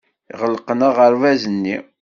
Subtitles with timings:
[0.39, 1.77] Ɣelqen aɣerbaz-nni.